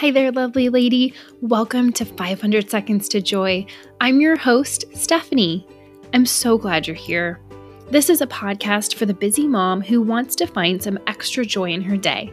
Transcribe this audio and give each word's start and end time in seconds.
Hi 0.00 0.10
there, 0.10 0.30
lovely 0.30 0.68
lady. 0.68 1.14
Welcome 1.40 1.90
to 1.94 2.04
500 2.04 2.68
Seconds 2.68 3.08
to 3.08 3.22
Joy. 3.22 3.64
I'm 3.98 4.20
your 4.20 4.36
host, 4.36 4.84
Stephanie. 4.92 5.66
I'm 6.12 6.26
so 6.26 6.58
glad 6.58 6.86
you're 6.86 6.94
here. 6.94 7.40
This 7.90 8.10
is 8.10 8.20
a 8.20 8.26
podcast 8.26 8.96
for 8.96 9.06
the 9.06 9.14
busy 9.14 9.48
mom 9.48 9.80
who 9.80 10.02
wants 10.02 10.36
to 10.36 10.46
find 10.46 10.82
some 10.82 10.98
extra 11.06 11.46
joy 11.46 11.70
in 11.70 11.80
her 11.80 11.96
day. 11.96 12.30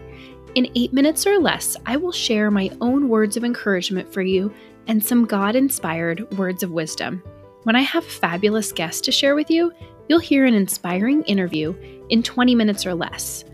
In 0.55 0.69
eight 0.75 0.91
minutes 0.91 1.25
or 1.25 1.39
less, 1.39 1.77
I 1.85 1.95
will 1.95 2.11
share 2.11 2.51
my 2.51 2.69
own 2.81 3.07
words 3.07 3.37
of 3.37 3.45
encouragement 3.45 4.11
for 4.11 4.21
you 4.21 4.53
and 4.87 5.01
some 5.01 5.23
God 5.23 5.55
inspired 5.55 6.37
words 6.37 6.63
of 6.63 6.71
wisdom. 6.71 7.23
When 7.63 7.77
I 7.77 7.81
have 7.83 8.03
fabulous 8.03 8.73
guests 8.73 8.99
to 9.03 9.11
share 9.13 9.35
with 9.35 9.49
you, 9.49 9.71
you'll 10.09 10.19
hear 10.19 10.45
an 10.45 10.53
inspiring 10.53 11.23
interview 11.23 11.73
in 12.09 12.23
20 12.23 12.55
minutes 12.55 12.85
or 12.85 12.93
less. 12.93 13.45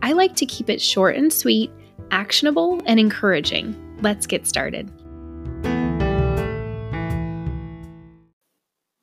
I 0.00 0.12
like 0.12 0.36
to 0.36 0.46
keep 0.46 0.70
it 0.70 0.80
short 0.80 1.16
and 1.16 1.32
sweet 1.32 1.72
actionable 2.10 2.80
and 2.86 2.98
encouraging. 3.00 3.74
Let's 4.00 4.26
get 4.26 4.46
started. 4.46 4.90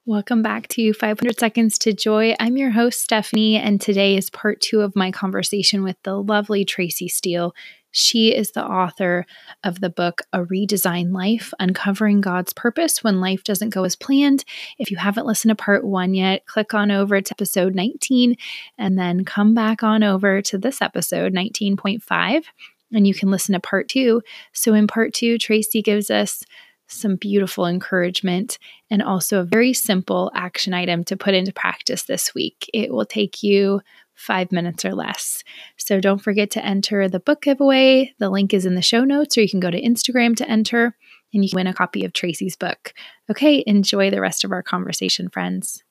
Welcome 0.08 0.44
back 0.44 0.68
to 0.68 0.94
500 0.94 1.40
Seconds 1.40 1.80
to 1.80 1.92
Joy. 1.92 2.36
I'm 2.40 2.58
your 2.58 2.70
host, 2.70 3.02
Stephanie, 3.02 3.56
and 3.56 3.82
today 3.82 4.16
is 4.16 4.30
part 4.30 4.62
two 4.62 4.82
of 4.82 4.96
my 4.96 5.12
conversation 5.12 5.82
with 5.82 5.98
the 6.04 6.22
lovely 6.22 6.64
Tracy 6.64 7.08
Steele. 7.08 7.56
She 7.90 8.36
is 8.36 8.52
the 8.52 8.64
author 8.64 9.26
of 9.64 9.80
the 9.80 9.90
book 9.90 10.22
A 10.32 10.42
Redesigned 10.42 11.12
Life 11.12 11.56
Uncovering 11.60 12.22
God's 12.22 12.54
Purpose 12.54 13.04
When 13.04 13.20
Life 13.20 13.44
Doesn't 13.44 13.74
Go 13.74 13.84
as 13.84 13.96
Planned. 13.96 14.46
If 14.78 14.92
you 14.92 14.98
haven't 14.98 15.26
listened 15.26 15.50
to 15.50 15.56
part 15.56 15.84
one 15.84 16.14
yet, 16.14 16.46
click 16.46 16.76
on 16.76 16.92
over 16.92 17.20
to 17.20 17.34
episode 17.34 17.74
19 17.74 18.36
and 18.78 19.00
then 19.00 19.26
come 19.26 19.56
back 19.56 19.82
on 19.82 20.04
over 20.04 20.42
to 20.44 20.58
this 20.60 20.84
episode, 20.84 21.34
19.5 21.34 22.44
and 22.92 23.08
you 23.08 23.14
can 23.14 23.32
listen 23.32 23.54
to 23.54 23.60
part 23.60 23.90
two. 23.90 24.22
So, 24.54 24.74
in 24.74 24.88
part 24.88 25.14
two, 25.14 25.38
Tracy 25.38 25.82
gives 25.82 26.10
us 26.10 26.44
some 26.88 27.16
beautiful 27.16 27.66
encouragement 27.66 28.60
and 28.92 29.02
also 29.02 29.40
a 29.40 29.46
very 29.46 29.74
simple 29.74 30.32
action 30.36 30.74
item 30.74 31.04
to 31.06 31.18
put 31.18 31.34
into 31.34 31.52
practice 31.52 32.04
this 32.04 32.36
week. 32.36 32.70
It 32.74 32.92
will 32.92 33.06
take 33.06 33.42
you 33.42 33.82
five 34.14 34.52
minutes 34.52 34.86
or 34.86 34.94
less. 34.94 35.44
So, 35.78 36.00
don't 36.00 36.22
forget 36.22 36.52
to 36.52 36.66
enter 36.66 37.08
the 37.08 37.20
book 37.20 37.42
giveaway. 37.42 38.14
The 38.20 38.30
link 38.30 38.54
is 38.54 38.66
in 38.66 38.76
the 38.76 38.82
show 38.82 39.04
notes, 39.04 39.38
or 39.38 39.42
you 39.42 39.50
can 39.50 39.60
go 39.60 39.72
to 39.72 39.82
Instagram 39.82 40.36
to 40.38 40.50
enter 40.50 40.96
and 41.34 41.44
you 41.44 41.50
can 41.50 41.58
win 41.58 41.68
a 41.68 41.74
copy 41.74 42.06
of 42.06 42.14
Tracy's 42.14 42.56
book. 42.56 42.94
Okay, 43.30 43.64
enjoy 43.68 44.10
the 44.10 44.22
rest 44.22 44.44
of 44.44 44.52
our 44.52 44.64
conversation, 44.64 45.30
friends. 45.30 45.85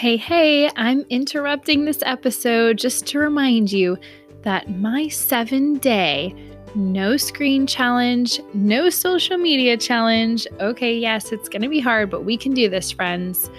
Hey, 0.00 0.16
hey, 0.16 0.70
I'm 0.76 1.04
interrupting 1.10 1.84
this 1.84 2.02
episode 2.06 2.78
just 2.78 3.06
to 3.08 3.18
remind 3.18 3.70
you 3.70 3.98
that 4.40 4.70
my 4.70 5.08
seven 5.08 5.74
day 5.74 6.34
no 6.74 7.18
screen 7.18 7.66
challenge, 7.66 8.40
no 8.54 8.88
social 8.88 9.36
media 9.36 9.76
challenge. 9.76 10.46
Okay, 10.58 10.96
yes, 10.96 11.32
it's 11.32 11.50
going 11.50 11.60
to 11.60 11.68
be 11.68 11.80
hard, 11.80 12.08
but 12.08 12.24
we 12.24 12.38
can 12.38 12.54
do 12.54 12.66
this, 12.66 12.90
friends. 12.90 13.50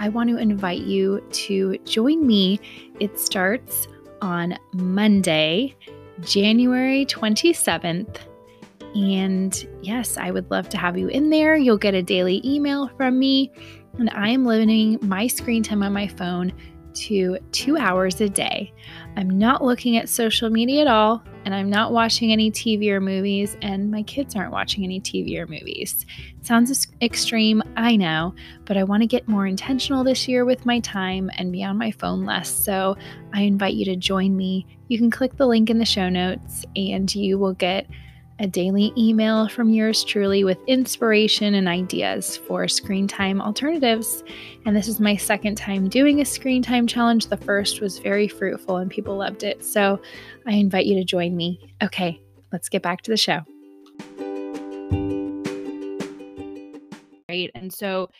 I 0.00 0.08
want 0.08 0.28
to 0.30 0.38
invite 0.38 0.80
you 0.80 1.20
to 1.30 1.78
join 1.84 2.26
me. 2.26 2.58
It 2.98 3.16
starts 3.16 3.86
on 4.20 4.58
Monday, 4.72 5.76
January 6.22 7.06
27th. 7.06 8.18
And 8.96 9.68
yes, 9.82 10.16
I 10.16 10.32
would 10.32 10.50
love 10.50 10.68
to 10.70 10.78
have 10.78 10.98
you 10.98 11.06
in 11.06 11.30
there. 11.30 11.54
You'll 11.54 11.78
get 11.78 11.94
a 11.94 12.02
daily 12.02 12.40
email 12.44 12.88
from 12.96 13.20
me 13.20 13.52
and 13.98 14.10
I 14.10 14.28
am 14.28 14.44
limiting 14.44 14.98
my 15.02 15.26
screen 15.26 15.62
time 15.62 15.82
on 15.82 15.92
my 15.92 16.08
phone 16.08 16.52
to 16.96 17.38
two 17.52 17.76
hours 17.76 18.20
a 18.20 18.28
day. 18.28 18.72
I'm 19.16 19.38
not 19.38 19.62
looking 19.62 19.96
at 19.96 20.08
social 20.08 20.50
media 20.50 20.82
at 20.82 20.86
all, 20.86 21.22
and 21.44 21.54
I'm 21.54 21.68
not 21.68 21.92
watching 21.92 22.32
any 22.32 22.50
TV 22.50 22.88
or 22.88 23.00
movies, 23.00 23.56
and 23.62 23.90
my 23.90 24.02
kids 24.02 24.34
aren't 24.34 24.52
watching 24.52 24.82
any 24.82 25.00
TV 25.00 25.38
or 25.38 25.46
movies. 25.46 26.06
Sounds 26.42 26.88
extreme, 27.02 27.62
I 27.76 27.96
know, 27.96 28.34
but 28.64 28.76
I 28.76 28.84
want 28.84 29.02
to 29.02 29.06
get 29.06 29.28
more 29.28 29.46
intentional 29.46 30.04
this 30.04 30.26
year 30.26 30.44
with 30.44 30.64
my 30.64 30.80
time 30.80 31.30
and 31.36 31.52
be 31.52 31.62
on 31.62 31.76
my 31.76 31.90
phone 31.90 32.24
less. 32.24 32.48
So 32.48 32.96
I 33.34 33.42
invite 33.42 33.74
you 33.74 33.84
to 33.86 33.96
join 33.96 34.36
me. 34.36 34.66
You 34.88 34.96
can 34.98 35.10
click 35.10 35.36
the 35.36 35.46
link 35.46 35.68
in 35.68 35.78
the 35.78 35.84
show 35.84 36.08
notes, 36.08 36.64
and 36.74 37.14
you 37.14 37.38
will 37.38 37.54
get 37.54 37.86
a 38.38 38.46
daily 38.46 38.92
email 38.96 39.48
from 39.48 39.70
yours 39.70 40.04
truly 40.04 40.44
with 40.44 40.58
inspiration 40.66 41.54
and 41.54 41.68
ideas 41.68 42.36
for 42.36 42.68
screen 42.68 43.08
time 43.08 43.40
alternatives. 43.40 44.22
And 44.64 44.76
this 44.76 44.88
is 44.88 45.00
my 45.00 45.16
second 45.16 45.56
time 45.56 45.88
doing 45.88 46.20
a 46.20 46.24
screen 46.24 46.62
time 46.62 46.86
challenge. 46.86 47.26
The 47.26 47.36
first 47.36 47.80
was 47.80 47.98
very 47.98 48.28
fruitful 48.28 48.76
and 48.76 48.90
people 48.90 49.16
loved 49.16 49.42
it. 49.42 49.64
So 49.64 50.00
I 50.46 50.52
invite 50.52 50.86
you 50.86 50.96
to 50.96 51.04
join 51.04 51.36
me. 51.36 51.74
Okay, 51.82 52.20
let's 52.52 52.68
get 52.68 52.82
back 52.82 53.02
to 53.02 53.10
the 53.10 53.16
show. 53.16 53.40
Right. 57.28 57.50
And 57.54 57.72
so, 57.72 58.10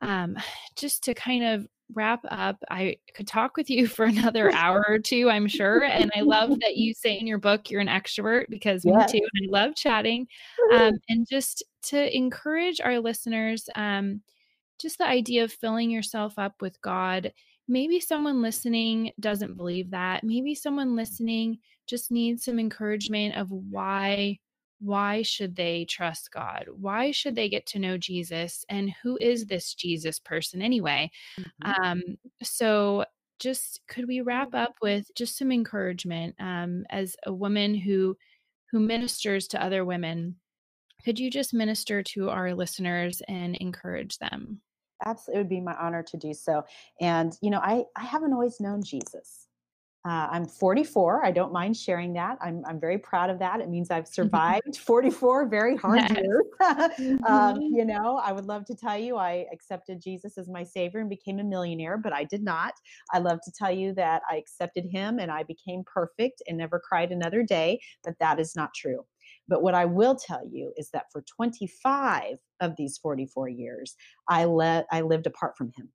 um, 0.00 0.36
just 0.76 1.04
to 1.04 1.14
kind 1.14 1.44
of 1.44 1.66
wrap 1.94 2.24
up, 2.28 2.62
I 2.70 2.96
could 3.14 3.26
talk 3.26 3.56
with 3.56 3.70
you 3.70 3.86
for 3.88 4.04
another 4.04 4.50
hour 4.54 4.84
or 4.88 4.98
two, 4.98 5.30
I'm 5.30 5.48
sure. 5.48 5.84
And 5.84 6.10
I 6.14 6.20
love 6.20 6.50
that 6.60 6.76
you 6.76 6.94
say 6.94 7.18
in 7.18 7.26
your 7.26 7.38
book 7.38 7.70
you're 7.70 7.80
an 7.80 7.88
extrovert 7.88 8.46
because 8.48 8.84
yes. 8.84 9.12
me 9.12 9.20
too. 9.20 9.26
And 9.34 9.48
I 9.48 9.60
love 9.60 9.74
chatting. 9.74 10.26
Um, 10.74 10.94
and 11.08 11.26
just 11.28 11.64
to 11.84 12.16
encourage 12.16 12.80
our 12.80 12.98
listeners, 12.98 13.68
um, 13.74 14.22
just 14.78 14.98
the 14.98 15.06
idea 15.06 15.44
of 15.44 15.52
filling 15.52 15.90
yourself 15.90 16.38
up 16.38 16.54
with 16.60 16.80
God. 16.82 17.32
Maybe 17.66 18.00
someone 18.00 18.40
listening 18.40 19.12
doesn't 19.20 19.56
believe 19.56 19.90
that. 19.90 20.24
Maybe 20.24 20.54
someone 20.54 20.96
listening 20.96 21.58
just 21.86 22.10
needs 22.10 22.44
some 22.44 22.58
encouragement 22.58 23.36
of 23.36 23.50
why 23.50 24.38
why 24.80 25.22
should 25.22 25.56
they 25.56 25.84
trust 25.84 26.30
God? 26.30 26.66
Why 26.72 27.10
should 27.10 27.34
they 27.34 27.48
get 27.48 27.66
to 27.66 27.78
know 27.78 27.98
Jesus? 27.98 28.64
And 28.68 28.94
who 29.02 29.18
is 29.20 29.46
this 29.46 29.74
Jesus 29.74 30.18
person 30.18 30.62
anyway? 30.62 31.10
Mm-hmm. 31.38 31.82
Um, 31.82 32.02
so, 32.42 33.04
just 33.38 33.80
could 33.88 34.08
we 34.08 34.20
wrap 34.20 34.54
up 34.54 34.74
with 34.82 35.10
just 35.14 35.38
some 35.38 35.52
encouragement 35.52 36.34
um, 36.40 36.84
as 36.90 37.16
a 37.24 37.32
woman 37.32 37.74
who 37.74 38.16
who 38.70 38.80
ministers 38.80 39.48
to 39.48 39.62
other 39.62 39.84
women? 39.84 40.36
Could 41.04 41.18
you 41.18 41.30
just 41.30 41.54
minister 41.54 42.02
to 42.02 42.30
our 42.30 42.54
listeners 42.54 43.22
and 43.28 43.56
encourage 43.56 44.18
them? 44.18 44.60
Absolutely, 45.04 45.38
it 45.38 45.42
would 45.42 45.48
be 45.48 45.60
my 45.60 45.74
honor 45.74 46.02
to 46.02 46.16
do 46.16 46.34
so. 46.34 46.64
And 47.00 47.36
you 47.40 47.50
know, 47.50 47.60
I 47.60 47.84
I 47.96 48.04
haven't 48.04 48.32
always 48.32 48.60
known 48.60 48.82
Jesus. 48.82 49.47
Uh, 50.08 50.26
I'm 50.30 50.46
44. 50.46 51.22
I 51.22 51.30
don't 51.30 51.52
mind 51.52 51.76
sharing 51.76 52.14
that. 52.14 52.38
I'm, 52.40 52.62
I'm 52.66 52.80
very 52.80 52.96
proud 52.96 53.28
of 53.28 53.38
that. 53.40 53.60
It 53.60 53.68
means 53.68 53.90
I've 53.90 54.08
survived 54.18 54.78
44 54.78 55.48
very 55.48 55.76
hard 55.76 55.98
yes. 55.98 56.16
years. 56.16 56.44
um, 57.26 57.56
mm-hmm. 57.56 57.76
you 57.76 57.84
know, 57.84 58.18
I 58.24 58.32
would 58.32 58.46
love 58.46 58.64
to 58.66 58.74
tell 58.74 58.96
you 58.96 59.18
I 59.18 59.44
accepted 59.52 60.00
Jesus 60.00 60.38
as 60.38 60.48
my 60.48 60.64
savior 60.64 61.00
and 61.00 61.10
became 61.10 61.40
a 61.40 61.44
millionaire, 61.44 61.98
but 61.98 62.14
I 62.14 62.24
did 62.24 62.42
not. 62.42 62.72
I 63.12 63.18
love 63.18 63.40
to 63.44 63.52
tell 63.52 63.70
you 63.70 63.92
that 63.94 64.22
I 64.30 64.36
accepted 64.36 64.86
him 64.86 65.18
and 65.18 65.30
I 65.30 65.42
became 65.42 65.82
perfect 65.84 66.42
and 66.48 66.56
never 66.56 66.80
cried 66.80 67.12
another 67.12 67.42
day, 67.42 67.78
but 68.02 68.14
that 68.18 68.40
is 68.40 68.56
not 68.56 68.72
true. 68.74 69.04
But 69.46 69.62
what 69.62 69.74
I 69.74 69.84
will 69.84 70.16
tell 70.16 70.42
you 70.50 70.72
is 70.78 70.88
that 70.94 71.12
for 71.12 71.22
25 71.22 72.38
of 72.60 72.76
these 72.78 72.96
44 72.96 73.50
years, 73.50 73.94
I 74.26 74.46
let 74.46 74.86
I 74.90 75.02
lived 75.02 75.26
apart 75.26 75.58
from 75.58 75.70
him. 75.76 75.90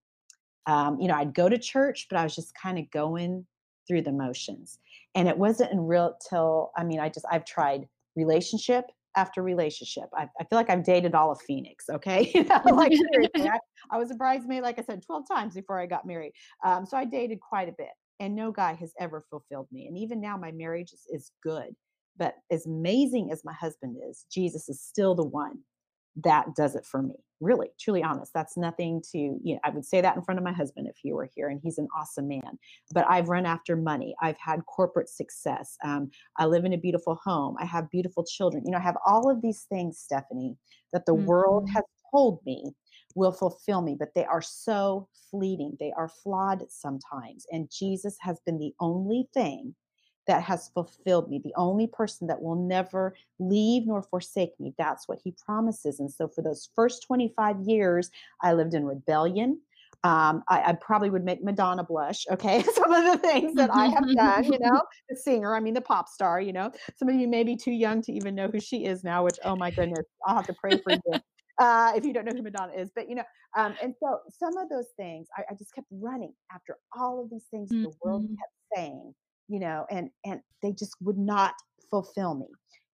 Um, 0.68 1.00
you 1.00 1.07
know, 1.07 1.16
I'd 1.16 1.34
go 1.34 1.50
to 1.50 1.57
church, 1.57 2.06
but 2.12 2.19
I 2.19 2.24
was 2.24 2.35
just 2.35 2.53
kind 2.56 2.78
of 2.78 2.90
going 2.91 3.47
through 3.88 4.02
the 4.02 4.12
motions. 4.12 4.80
And 5.16 5.28
it 5.28 5.38
wasn't 5.38 5.72
in 5.72 5.80
real 5.80 6.16
till 6.30 6.72
I 6.78 6.84
mean, 6.84 7.00
I 7.00 7.10
just 7.10 7.26
I've 7.30 7.46
tried 7.46 7.88
relationship 8.16 8.86
after 9.16 9.44
relationship. 9.44 10.06
I, 10.16 10.24
I 10.40 10.44
feel 10.46 10.58
like 10.58 10.70
I've 10.70 10.84
dated 10.84 11.14
all 11.14 11.32
of 11.32 11.42
Phoenix. 11.42 11.86
Okay, 11.90 12.32
you 12.36 12.44
know, 12.44 12.62
like 12.72 12.94
I, 13.36 13.60
I, 13.92 13.98
was 13.98 14.12
a 14.12 14.16
bridesmaid, 14.16 14.63
like 14.63 14.80
I 14.80 14.84
said, 14.84 15.04
twelve 15.06 15.28
times 15.28 15.54
before 15.54 15.80
I 15.80 15.86
got 15.86 16.06
married. 16.06 16.34
Um, 16.66 16.86
so 16.86 16.98
I 16.98 17.06
dated 17.06 17.40
quite 17.40 17.69
a 17.69 17.75
bit, 17.78 17.92
and 18.19 18.36
no 18.36 18.52
guy 18.52 18.74
has 18.74 18.94
ever 19.00 19.25
fulfilled 19.30 19.68
me. 19.72 19.88
And 19.88 19.98
even 19.98 20.19
now, 20.22 20.38
my 20.38 20.52
marriage 20.52 20.92
is, 20.94 21.06
is 21.10 21.31
good. 21.44 21.75
But 22.18 22.36
as 22.52 22.68
amazing 22.68 23.31
as 23.31 23.44
my 23.44 23.54
husband 23.54 23.98
is, 24.07 24.25
Jesus 24.31 24.69
is 24.69 24.81
still 24.81 25.16
the 25.16 25.25
one 25.25 25.60
that 26.15 26.56
does 26.56 26.75
it 26.75 26.86
for 26.86 27.01
me 27.01 27.15
really 27.42 27.69
truly 27.80 28.01
honest 28.04 28.31
that's 28.33 28.56
nothing 28.56 29.01
to 29.12 29.18
you 29.18 29.54
know 29.54 29.60
i 29.63 29.69
would 29.69 29.86
say 29.86 30.00
that 30.01 30.15
in 30.15 30.21
front 30.21 30.38
of 30.38 30.44
my 30.44 30.54
husband 30.54 30.88
if 30.88 30.95
he 31.01 31.12
were 31.12 31.30
here 31.36 31.50
and 31.50 31.60
he's 31.62 31.77
an 31.77 31.88
awesome 31.98 32.27
man 32.27 32.57
but 32.94 33.06
i've 33.10 33.30
run 33.30 33.45
after 33.45 33.75
money 33.75 34.15
i've 34.21 34.38
had 34.38 34.65
corporate 34.65 35.10
success 35.10 35.75
um, 35.83 36.10
i 36.38 36.45
live 36.45 36.65
in 36.65 36.74
a 36.74 36.77
beautiful 36.77 37.19
home 37.24 37.56
i 37.60 37.65
have 37.65 37.89
beautiful 37.89 38.24
children 38.24 38.63
you 38.65 38.71
know 38.71 38.77
i 38.77 38.81
have 38.81 38.98
all 39.06 39.30
of 39.30 39.42
these 39.42 39.65
things 39.69 40.00
stephanie 40.00 40.56
that 40.94 41.06
the 41.06 41.13
mm-hmm. 41.13 41.25
world 41.25 41.69
has 41.69 41.83
told 42.12 42.39
me 42.45 42.71
will 43.16 43.31
fulfill 43.31 43.81
me 43.81 43.95
but 43.98 44.09
they 44.16 44.25
are 44.25 44.42
so 44.42 45.07
fleeting 45.30 45.75
they 45.80 45.92
are 45.98 46.09
flawed 46.24 46.63
sometimes 46.69 47.45
and 47.51 47.69
jesus 47.71 48.16
has 48.19 48.39
been 48.45 48.57
the 48.57 48.74
only 48.80 49.27
thing 49.33 49.75
that 50.28 50.44
has 50.44 50.70
fulfilled 50.70 51.30
me, 51.30 51.40
the 51.44 51.54
only 51.56 51.88
person 51.88 52.28
that 52.28 52.42
will 52.42 52.56
never 52.56 53.16
leave 53.40 53.86
nor 53.86 54.02
forsake 54.02 54.58
me. 54.60 54.74
That's 54.78 55.08
what 55.08 55.20
he 55.24 55.36
promises. 55.46 56.00
And 56.00 56.12
so 56.12 56.28
for 56.28 56.42
those 56.42 56.70
first 56.75 57.04
25 57.04 57.62
years, 57.62 58.10
I 58.42 58.54
lived 58.54 58.74
in 58.74 58.86
rebellion. 58.86 59.60
Um, 60.06 60.44
I, 60.50 60.72
I, 60.72 60.74
probably 60.74 61.10
would 61.10 61.24
make 61.24 61.42
Madonna 61.42 61.84
blush. 61.84 62.25
Okay, 62.30 62.62
some 62.75 62.92
of 62.92 63.06
the 63.06 63.18
things 63.25 63.54
that 63.54 63.74
I 63.74 63.88
have 63.88 64.04
done, 64.14 64.44
you 64.44 64.60
know, 64.60 64.81
the 65.10 65.16
singer, 65.16 65.56
I 65.56 65.62
mean, 65.62 65.74
the 65.74 65.81
pop 65.81 66.10
star, 66.10 66.42
you 66.42 66.52
know, 66.52 66.72
some 66.98 67.08
of 67.08 67.16
you 67.16 67.26
may 67.26 67.44
be 67.44 67.56
too 67.56 67.72
young 67.72 68.02
to 68.02 68.12
even 68.12 68.36
know 68.36 68.50
who 68.50 68.60
she 68.60 68.84
is 68.84 69.06
now, 69.06 69.24
which, 69.24 69.40
oh 69.46 69.56
my 69.56 69.72
goodness, 69.72 70.06
I'll 70.26 70.36
have 70.36 70.48
to 70.48 70.54
pray 70.54 70.78
for 70.78 70.92
you. 70.92 71.19
Uh, 71.58 71.94
if 71.96 72.04
you 72.04 72.12
don't 72.12 72.26
know 72.26 72.34
who 72.34 72.42
Madonna 72.42 72.74
is, 72.74 72.92
but 72.94 73.08
you 73.08 73.16
know, 73.16 73.24
um, 73.56 73.76
and 73.81 73.94
so 73.98 74.19
some 74.30 74.58
of 74.58 74.68
those 74.69 74.88
things, 74.98 75.28
I, 75.38 75.44
I, 75.52 75.54
just 75.56 75.74
kept 75.74 75.88
running 75.92 76.34
after 76.52 76.78
all 76.98 77.22
of 77.22 77.30
these 77.30 77.46
things 77.52 77.72
mm-hmm. 77.72 77.84
the 77.84 77.92
world 78.02 78.24
mm-hmm. 78.24 78.34
kept 78.34 78.52
saying, 78.76 79.14
you 79.54 79.60
know, 79.60 79.86
and 79.92 80.10
and 80.26 80.42
they 80.64 80.72
just 80.72 80.96
would 81.02 81.18
not 81.18 81.54
fulfill 81.92 82.34
me. 82.34 82.48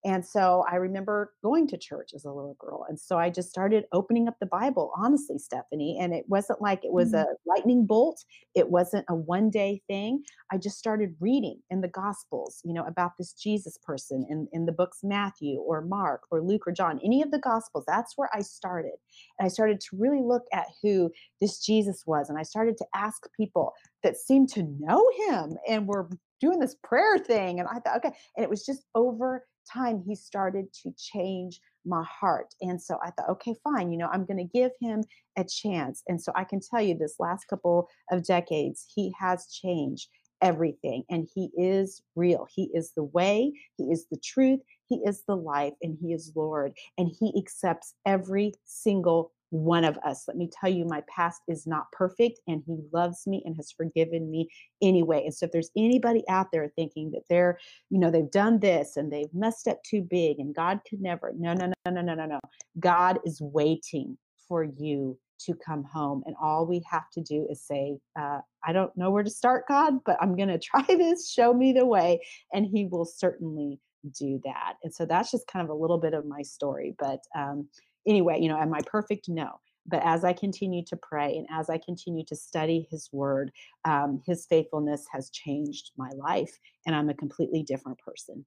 And 0.04 0.24
so 0.24 0.64
I 0.70 0.76
remember 0.76 1.34
going 1.42 1.66
to 1.68 1.76
church 1.76 2.12
as 2.14 2.24
a 2.24 2.32
little 2.32 2.56
girl. 2.58 2.86
And 2.88 2.98
so 2.98 3.18
I 3.18 3.28
just 3.28 3.50
started 3.50 3.84
opening 3.92 4.28
up 4.28 4.36
the 4.40 4.46
Bible, 4.46 4.92
honestly, 4.96 5.38
Stephanie. 5.38 5.98
And 6.00 6.14
it 6.14 6.24
wasn't 6.26 6.62
like 6.62 6.84
it 6.84 6.92
was 6.92 7.12
mm-hmm. 7.12 7.30
a 7.30 7.34
lightning 7.46 7.84
bolt, 7.84 8.24
it 8.54 8.70
wasn't 8.70 9.04
a 9.10 9.14
one 9.14 9.50
day 9.50 9.82
thing. 9.88 10.22
I 10.50 10.56
just 10.56 10.78
started 10.78 11.14
reading 11.20 11.60
in 11.68 11.82
the 11.82 11.88
Gospels, 11.88 12.62
you 12.64 12.72
know, 12.72 12.84
about 12.84 13.12
this 13.18 13.34
Jesus 13.34 13.78
person 13.82 14.26
in, 14.30 14.48
in 14.52 14.64
the 14.64 14.72
books 14.72 15.00
Matthew 15.02 15.60
or 15.60 15.82
Mark 15.82 16.22
or 16.30 16.40
Luke 16.40 16.66
or 16.66 16.72
John, 16.72 16.98
any 17.04 17.20
of 17.20 17.30
the 17.30 17.38
Gospels. 17.38 17.84
That's 17.86 18.14
where 18.16 18.30
I 18.32 18.40
started. 18.40 18.96
And 19.38 19.44
I 19.44 19.48
started 19.48 19.80
to 19.80 19.96
really 19.98 20.22
look 20.22 20.44
at 20.52 20.66
who 20.82 21.10
this 21.42 21.64
Jesus 21.64 22.04
was. 22.06 22.30
And 22.30 22.38
I 22.38 22.42
started 22.42 22.78
to 22.78 22.86
ask 22.94 23.26
people 23.36 23.74
that 24.02 24.16
seemed 24.16 24.48
to 24.50 24.62
know 24.78 25.06
him 25.28 25.58
and 25.68 25.86
were 25.86 26.08
doing 26.40 26.58
this 26.58 26.76
prayer 26.82 27.18
thing. 27.18 27.60
And 27.60 27.68
I 27.68 27.78
thought, 27.80 27.98
okay. 27.98 28.16
And 28.36 28.44
it 28.44 28.50
was 28.50 28.64
just 28.64 28.84
over 28.94 29.44
time 29.72 30.02
he 30.06 30.14
started 30.14 30.72
to 30.82 30.92
change 30.96 31.60
my 31.86 32.04
heart. 32.04 32.54
And 32.60 32.80
so 32.80 32.98
I 33.04 33.10
thought, 33.10 33.30
okay, 33.30 33.54
fine, 33.64 33.90
you 33.90 33.98
know, 33.98 34.08
I'm 34.12 34.26
going 34.26 34.38
to 34.38 34.58
give 34.58 34.72
him 34.80 35.02
a 35.36 35.44
chance. 35.44 36.02
And 36.08 36.20
so 36.20 36.32
I 36.34 36.44
can 36.44 36.60
tell 36.60 36.82
you 36.82 36.96
this 36.96 37.16
last 37.18 37.46
couple 37.48 37.88
of 38.10 38.24
decades, 38.24 38.86
he 38.94 39.12
has 39.18 39.46
changed 39.46 40.08
everything 40.42 41.04
and 41.10 41.28
he 41.34 41.50
is 41.56 42.02
real. 42.16 42.46
He 42.54 42.70
is 42.74 42.92
the 42.96 43.04
way, 43.04 43.52
he 43.76 43.84
is 43.84 44.06
the 44.10 44.18
truth, 44.24 44.60
he 44.88 44.96
is 45.04 45.22
the 45.26 45.36
life, 45.36 45.74
and 45.82 45.96
he 46.00 46.12
is 46.12 46.32
Lord. 46.34 46.72
And 46.98 47.10
he 47.18 47.32
accepts 47.38 47.94
every 48.06 48.52
single 48.64 49.32
one 49.50 49.84
of 49.84 49.98
us. 49.98 50.24
Let 50.26 50.36
me 50.36 50.48
tell 50.50 50.70
you, 50.70 50.84
my 50.84 51.02
past 51.14 51.42
is 51.48 51.66
not 51.66 51.90
perfect, 51.92 52.40
and 52.48 52.62
He 52.66 52.78
loves 52.92 53.26
me 53.26 53.42
and 53.44 53.54
has 53.56 53.70
forgiven 53.70 54.30
me 54.30 54.48
anyway. 54.82 55.22
And 55.24 55.34
so, 55.34 55.46
if 55.46 55.52
there's 55.52 55.70
anybody 55.76 56.24
out 56.28 56.46
there 56.52 56.72
thinking 56.76 57.10
that 57.12 57.22
they're, 57.28 57.58
you 57.90 57.98
know, 57.98 58.10
they've 58.10 58.30
done 58.30 58.60
this 58.60 58.96
and 58.96 59.12
they've 59.12 59.32
messed 59.34 59.68
up 59.68 59.82
too 59.82 60.02
big 60.02 60.38
and 60.38 60.54
God 60.54 60.80
could 60.88 61.00
never, 61.00 61.32
no, 61.36 61.52
no, 61.52 61.66
no, 61.66 61.92
no, 61.92 62.00
no, 62.00 62.14
no, 62.14 62.26
no. 62.26 62.40
God 62.78 63.18
is 63.24 63.40
waiting 63.40 64.16
for 64.48 64.64
you 64.64 65.18
to 65.46 65.54
come 65.54 65.84
home. 65.84 66.22
And 66.26 66.36
all 66.40 66.66
we 66.66 66.82
have 66.90 67.10
to 67.12 67.20
do 67.20 67.46
is 67.48 67.62
say, 67.62 67.98
uh, 68.18 68.40
I 68.64 68.72
don't 68.72 68.94
know 68.96 69.10
where 69.10 69.22
to 69.22 69.30
start, 69.30 69.66
God, 69.68 69.94
but 70.04 70.16
I'm 70.20 70.36
going 70.36 70.48
to 70.56 70.58
try 70.58 70.84
this. 70.88 71.30
Show 71.30 71.54
me 71.54 71.72
the 71.72 71.86
way. 71.86 72.20
And 72.52 72.66
He 72.66 72.86
will 72.86 73.04
certainly 73.04 73.80
do 74.18 74.40
that. 74.44 74.74
And 74.82 74.94
so 74.94 75.04
that's 75.04 75.30
just 75.30 75.46
kind 75.46 75.64
of 75.64 75.70
a 75.70 75.78
little 75.78 75.98
bit 75.98 76.14
of 76.14 76.26
my 76.26 76.42
story. 76.42 76.94
But 76.98 77.20
um, 77.36 77.68
anyway, 78.06 78.40
you 78.40 78.48
know, 78.48 78.58
am 78.58 78.74
I 78.74 78.80
perfect? 78.86 79.28
No. 79.28 79.60
But 79.86 80.02
as 80.04 80.24
I 80.24 80.32
continue 80.32 80.84
to 80.86 80.96
pray 80.96 81.36
and 81.36 81.46
as 81.50 81.70
I 81.70 81.78
continue 81.78 82.24
to 82.26 82.36
study 82.36 82.86
his 82.90 83.08
word, 83.12 83.50
um, 83.84 84.22
his 84.26 84.46
faithfulness 84.46 85.06
has 85.12 85.30
changed 85.30 85.92
my 85.96 86.10
life 86.16 86.56
and 86.86 86.94
I'm 86.94 87.08
a 87.08 87.14
completely 87.14 87.62
different 87.62 87.98
person. 87.98 88.44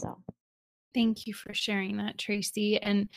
So 0.00 0.16
thank 0.94 1.26
you 1.26 1.34
for 1.34 1.52
sharing 1.52 1.96
that, 1.98 2.18
Tracy. 2.18 2.80
And 2.80 3.08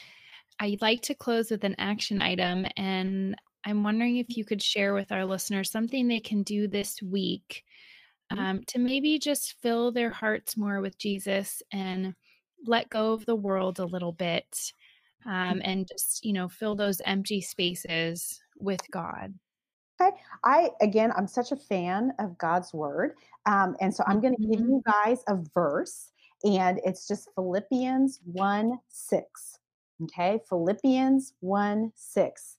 I'd 0.60 0.82
like 0.82 1.02
to 1.04 1.16
close 1.16 1.52
with 1.52 1.64
an 1.64 1.76
action 1.78 2.22
item. 2.22 2.66
And 2.76 3.36
I'm 3.66 3.84
wondering 3.84 4.18
if 4.18 4.36
you 4.36 4.44
could 4.44 4.62
share 4.62 4.94
with 4.94 5.12
our 5.12 5.26
listeners 5.26 5.72
something 5.72 6.08
they 6.08 6.20
can 6.20 6.44
do 6.44 6.68
this 6.68 7.02
week 7.02 7.64
mm-hmm. 8.32 8.44
um, 8.44 8.62
to 8.68 8.80
maybe 8.80 9.20
just 9.20 9.56
fill 9.62 9.92
their 9.92 10.10
hearts 10.10 10.58
more 10.58 10.82
with 10.82 10.98
Jesus 10.98 11.62
and 11.72 12.16
let 12.66 12.90
go 12.90 13.14
of 13.14 13.26
the 13.26 13.36
world 13.36 13.80
a 13.80 13.86
little 13.86 14.12
bit 14.12 14.74
um, 15.26 15.62
and 15.64 15.88
just 15.88 16.24
you 16.24 16.34
know 16.34 16.48
fill 16.48 16.76
those 16.76 17.02
empty 17.06 17.42
spaces 17.42 18.42
with 18.60 18.82
god. 18.92 19.34
Okay 20.02 20.16
i 20.46 20.70
again 20.82 21.12
i'm 21.18 21.28
such 21.28 21.52
a 21.52 21.58
fan 21.58 22.14
of 22.20 22.38
god's 22.38 22.74
word 22.74 23.16
um, 23.46 23.76
and 23.82 23.94
so 23.94 24.04
i'm 24.08 24.22
going 24.22 24.36
to 24.36 24.42
give 24.42 24.62
mm-hmm. 24.62 24.76
you 24.76 24.84
guys 24.86 25.24
a 25.28 25.38
verse 25.54 26.12
and 26.46 26.80
it's 26.86 27.06
just 27.06 27.28
philippians 27.36 28.22
1 28.24 28.80
6 28.88 29.60
okay? 30.04 30.40
Philippians 30.48 31.34
1 31.42 31.92
6 31.96 32.58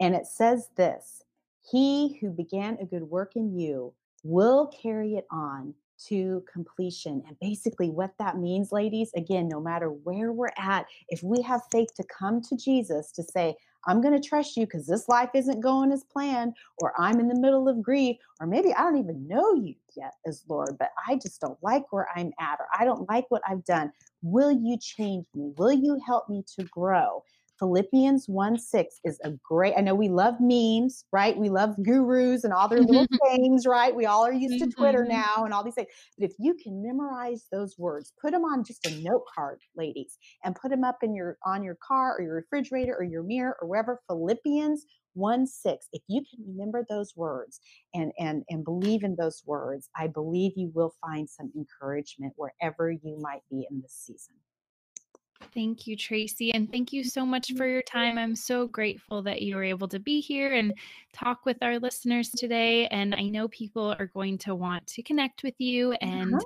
and 0.00 0.14
it 0.14 0.26
says 0.26 0.68
this 0.76 1.22
he 1.62 2.18
who 2.20 2.30
began 2.30 2.76
a 2.80 2.84
good 2.84 3.02
work 3.02 3.36
in 3.36 3.56
you 3.58 3.92
will 4.24 4.66
carry 4.68 5.14
it 5.14 5.26
on 5.30 5.74
to 6.08 6.42
completion. 6.52 7.22
And 7.26 7.36
basically, 7.40 7.90
what 7.90 8.12
that 8.18 8.38
means, 8.38 8.72
ladies, 8.72 9.10
again, 9.14 9.48
no 9.48 9.60
matter 9.60 9.88
where 9.90 10.32
we're 10.32 10.52
at, 10.56 10.86
if 11.08 11.22
we 11.22 11.42
have 11.42 11.62
faith 11.70 11.94
to 11.96 12.04
come 12.04 12.40
to 12.42 12.56
Jesus 12.56 13.12
to 13.12 13.22
say, 13.22 13.56
I'm 13.86 14.00
going 14.00 14.20
to 14.20 14.28
trust 14.28 14.56
you 14.56 14.64
because 14.64 14.86
this 14.86 15.08
life 15.08 15.30
isn't 15.34 15.60
going 15.60 15.90
as 15.92 16.04
planned, 16.04 16.54
or 16.80 16.92
I'm 16.98 17.18
in 17.18 17.28
the 17.28 17.40
middle 17.40 17.68
of 17.68 17.82
grief, 17.82 18.16
or 18.40 18.46
maybe 18.46 18.72
I 18.74 18.82
don't 18.82 18.98
even 18.98 19.26
know 19.26 19.54
you 19.54 19.74
yet 19.96 20.14
as 20.26 20.44
Lord, 20.48 20.76
but 20.78 20.90
I 21.08 21.16
just 21.16 21.40
don't 21.40 21.58
like 21.62 21.92
where 21.92 22.08
I'm 22.14 22.32
at, 22.38 22.60
or 22.60 22.66
I 22.78 22.84
don't 22.84 23.08
like 23.08 23.26
what 23.28 23.42
I've 23.48 23.64
done. 23.64 23.92
Will 24.22 24.52
you 24.52 24.78
change 24.78 25.26
me? 25.34 25.52
Will 25.56 25.72
you 25.72 26.00
help 26.06 26.28
me 26.28 26.44
to 26.56 26.64
grow? 26.64 27.24
Philippians 27.58 28.28
1 28.28 28.58
6 28.58 29.00
is 29.04 29.20
a 29.24 29.30
great, 29.44 29.74
I 29.76 29.80
know 29.80 29.94
we 29.94 30.08
love 30.08 30.34
memes, 30.40 31.04
right? 31.12 31.36
We 31.36 31.48
love 31.48 31.74
gurus 31.82 32.44
and 32.44 32.52
all 32.52 32.68
their 32.68 32.80
little 32.80 33.06
things, 33.26 33.66
right? 33.66 33.94
We 33.94 34.06
all 34.06 34.26
are 34.26 34.32
used 34.32 34.62
to 34.62 34.70
Twitter 34.70 35.02
mm-hmm. 35.02 35.20
now 35.20 35.44
and 35.44 35.54
all 35.54 35.62
these 35.62 35.74
things. 35.74 35.88
But 36.18 36.30
if 36.30 36.32
you 36.38 36.54
can 36.54 36.82
memorize 36.82 37.46
those 37.52 37.78
words, 37.78 38.12
put 38.20 38.32
them 38.32 38.44
on 38.44 38.64
just 38.64 38.86
a 38.86 39.00
note 39.02 39.24
card, 39.34 39.60
ladies, 39.76 40.18
and 40.44 40.56
put 40.56 40.70
them 40.70 40.84
up 40.84 40.98
in 41.02 41.14
your 41.14 41.38
on 41.46 41.62
your 41.62 41.76
car 41.86 42.16
or 42.18 42.22
your 42.22 42.34
refrigerator 42.34 42.96
or 42.98 43.04
your 43.04 43.22
mirror 43.22 43.56
or 43.60 43.68
wherever. 43.68 44.00
Philippians 44.08 44.84
1 45.14 45.46
6 45.46 45.88
if 45.92 46.02
you 46.08 46.22
can 46.22 46.42
remember 46.46 46.84
those 46.88 47.14
words 47.16 47.60
and 47.94 48.12
and 48.18 48.44
and 48.48 48.64
believe 48.64 49.04
in 49.04 49.14
those 49.16 49.42
words 49.44 49.90
i 49.94 50.06
believe 50.06 50.52
you 50.56 50.70
will 50.74 50.94
find 51.02 51.28
some 51.28 51.52
encouragement 51.54 52.32
wherever 52.36 52.90
you 52.90 53.18
might 53.20 53.42
be 53.50 53.66
in 53.70 53.82
this 53.82 53.92
season 53.92 54.34
Thank 55.54 55.86
you, 55.86 55.96
Tracy. 55.96 56.52
And 56.54 56.70
thank 56.70 56.92
you 56.92 57.04
so 57.04 57.26
much 57.26 57.52
for 57.56 57.66
your 57.66 57.82
time. 57.82 58.18
I'm 58.18 58.36
so 58.36 58.66
grateful 58.66 59.22
that 59.22 59.42
you 59.42 59.56
were 59.56 59.64
able 59.64 59.88
to 59.88 59.98
be 59.98 60.20
here 60.20 60.54
and 60.54 60.72
talk 61.12 61.44
with 61.44 61.58
our 61.62 61.78
listeners 61.78 62.30
today. 62.30 62.86
And 62.88 63.14
I 63.14 63.22
know 63.22 63.48
people 63.48 63.94
are 63.98 64.06
going 64.06 64.38
to 64.38 64.54
want 64.54 64.86
to 64.88 65.02
connect 65.02 65.42
with 65.42 65.54
you 65.58 65.92
and 66.00 66.34
uh-huh. 66.34 66.44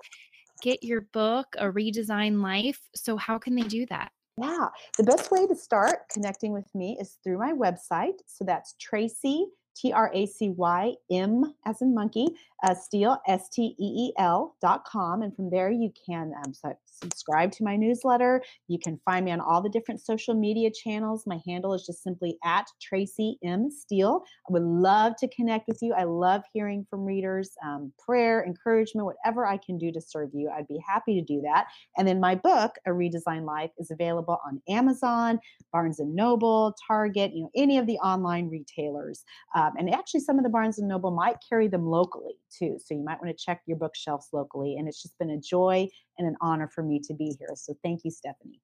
get 0.63 0.83
your 0.83 1.03
book, 1.13 1.47
A 1.59 1.67
Redesign 1.67 2.43
Life. 2.43 2.81
So, 2.95 3.17
how 3.17 3.39
can 3.39 3.55
they 3.55 3.63
do 3.63 3.87
that? 3.87 4.11
Yeah, 4.39 4.69
the 4.99 5.05
best 5.05 5.31
way 5.31 5.47
to 5.47 5.55
start 5.55 6.09
connecting 6.11 6.53
with 6.53 6.67
me 6.75 6.99
is 7.01 7.19
through 7.25 7.39
my 7.39 7.53
website. 7.53 8.19
So 8.27 8.45
that's 8.45 8.75
Tracy, 8.79 9.47
T 9.75 9.93
R 9.93 10.11
A 10.13 10.27
C 10.27 10.51
Y 10.51 10.95
M 11.11 11.55
as 11.65 11.81
in 11.81 11.95
monkey, 11.95 12.29
uh, 12.63 12.75
Steel, 12.75 13.19
S 13.27 13.49
T 13.49 13.75
E 13.79 14.09
E 14.09 14.13
L 14.19 14.55
dot 14.61 14.85
com. 14.85 15.23
And 15.23 15.35
from 15.35 15.49
there, 15.49 15.71
you 15.71 15.91
can 16.07 16.33
um, 16.45 16.53
subscribe 16.99 17.53
to 17.53 17.65
my 17.65 17.77
newsletter. 17.77 18.43
You 18.69 18.79
can 18.79 19.01
find 19.05 19.25
me 19.25 19.33
on 19.33 19.41
all 19.41 19.63
the 19.63 19.69
different 19.69 20.01
social 20.01 20.35
media 20.35 20.71
channels. 20.71 21.25
My 21.27 21.41
handle 21.47 21.75
is 21.75 21.87
just 21.87 22.03
simply 22.03 22.39
at 22.45 22.67
Tracy 22.81 23.39
M. 23.45 23.71
Steele. 23.71 24.23
I 24.49 24.53
would 24.53 24.63
love 24.63 25.15
to 25.19 25.29
connect 25.29 25.69
with 25.69 25.79
you. 25.83 25.95
I 25.95 26.05
love 26.05 26.43
hearing 26.53 26.87
from 26.89 27.05
readers, 27.05 27.51
um, 27.65 27.93
prayer, 27.99 28.45
encouragement, 28.45 29.07
whatever 29.07 29.47
I 29.47 29.59
can 29.59 29.79
do 29.79 29.93
to 29.93 30.01
serve 30.01 30.31
you. 30.33 30.51
I'd 30.51 30.69
be 30.69 30.81
happy 30.87 31.15
to 31.21 31.25
do 31.25 31.41
that. 31.43 31.67
And 31.97 32.07
then 32.07 32.21
my 32.21 32.35
book, 32.35 32.77
A 32.87 32.91
Redesign 32.91 33.45
Life, 33.45 33.71
is 33.79 33.91
available 33.91 34.39
on 34.47 34.61
Amazon, 34.69 35.41
Barnes 35.73 36.01
and 36.01 36.15
Noble, 36.15 36.75
Target, 36.87 37.33
you 37.35 37.43
know, 37.43 37.51
any 37.55 37.79
of 37.79 37.87
the 37.87 37.99
online 37.99 38.49
retailers. 38.49 39.25
Um, 39.55 39.73
and 39.79 39.93
actually, 39.95 40.21
some 40.21 40.39
of 40.39 40.45
the 40.45 40.51
Barnes 40.51 40.79
and 40.79 40.89
Noble 40.89 41.11
might 41.11 41.37
carry 41.49 41.69
them 41.69 41.87
locally 41.87 42.35
too. 42.57 42.79
So 42.85 42.95
you 42.95 43.05
might 43.05 43.21
want 43.23 43.37
to 43.37 43.45
check 43.45 43.63
your 43.67 43.77
bookshelves 43.77 44.29
locally. 44.33 44.77
And 44.77 44.89
it's 44.89 45.03
just 45.03 45.19
been 45.19 45.31
a 45.31 45.39
joy 45.39 45.89
and 46.19 46.27
an 46.27 46.37
honor 46.41 46.69
for 46.69 46.83
me 46.83 47.01
to 47.01 47.15
be 47.15 47.37
here. 47.39 47.51
So 47.55 47.75
thank 47.83 48.05
you, 48.05 48.11
Stephanie. 48.11 48.61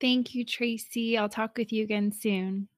Thank 0.00 0.34
you, 0.34 0.44
Tracy. 0.44 1.16
I'll 1.16 1.28
talk 1.28 1.56
with 1.56 1.72
you 1.72 1.82
again 1.84 2.12
soon. 2.12 2.68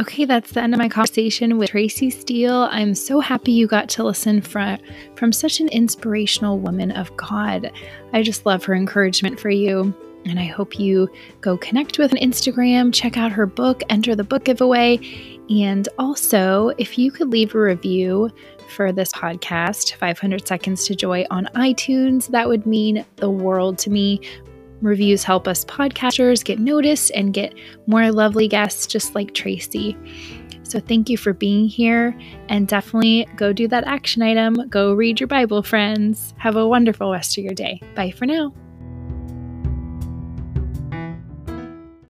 Okay, 0.00 0.24
that's 0.24 0.52
the 0.52 0.62
end 0.62 0.74
of 0.74 0.78
my 0.78 0.88
conversation 0.88 1.58
with 1.58 1.70
Tracy 1.70 2.08
Steele. 2.10 2.68
I'm 2.70 2.94
so 2.94 3.18
happy 3.18 3.52
you 3.52 3.66
got 3.66 3.88
to 3.90 4.04
listen 4.04 4.40
from, 4.40 4.78
from 5.16 5.32
such 5.32 5.60
an 5.60 5.68
inspirational 5.68 6.58
woman 6.58 6.92
of 6.92 7.14
God. 7.16 7.72
I 8.12 8.22
just 8.22 8.46
love 8.46 8.64
her 8.64 8.74
encouragement 8.74 9.40
for 9.40 9.50
you. 9.50 9.92
And 10.24 10.38
I 10.38 10.44
hope 10.44 10.78
you 10.78 11.08
go 11.40 11.56
connect 11.56 11.98
with 11.98 12.12
on 12.12 12.18
Instagram, 12.18 12.92
check 12.92 13.16
out 13.16 13.32
her 13.32 13.46
book, 13.46 13.82
enter 13.88 14.14
the 14.14 14.24
book 14.24 14.44
giveaway. 14.44 14.98
And 15.48 15.88
also, 15.98 16.72
if 16.76 16.98
you 16.98 17.10
could 17.10 17.30
leave 17.30 17.54
a 17.54 17.60
review 17.60 18.30
for 18.68 18.92
this 18.92 19.12
podcast, 19.12 19.94
500 19.94 20.46
Seconds 20.46 20.84
to 20.86 20.94
Joy 20.94 21.24
on 21.30 21.48
iTunes, 21.54 22.28
that 22.28 22.48
would 22.48 22.66
mean 22.66 23.04
the 23.16 23.30
world 23.30 23.78
to 23.78 23.90
me. 23.90 24.20
Reviews 24.82 25.24
help 25.24 25.48
us 25.48 25.64
podcasters 25.64 26.44
get 26.44 26.58
noticed 26.58 27.10
and 27.14 27.34
get 27.34 27.54
more 27.86 28.12
lovely 28.12 28.46
guests 28.46 28.86
just 28.86 29.14
like 29.14 29.34
Tracy. 29.34 29.96
So 30.62 30.78
thank 30.80 31.08
you 31.08 31.16
for 31.16 31.32
being 31.32 31.66
here 31.66 32.16
and 32.48 32.68
definitely 32.68 33.26
go 33.36 33.52
do 33.54 33.66
that 33.68 33.86
action 33.86 34.22
item. 34.22 34.68
Go 34.68 34.92
read 34.92 35.18
your 35.18 35.26
Bible, 35.26 35.62
friends. 35.62 36.34
Have 36.36 36.56
a 36.56 36.68
wonderful 36.68 37.10
rest 37.10 37.38
of 37.38 37.44
your 37.44 37.54
day. 37.54 37.80
Bye 37.94 38.10
for 38.10 38.26
now. 38.26 38.52